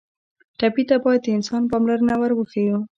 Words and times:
ټپي 0.59 0.83
ته 0.89 0.95
باید 1.03 1.21
د 1.23 1.27
انسان 1.37 1.63
پاملرنه 1.71 2.13
ور 2.17 2.31
وښیو. 2.35 2.79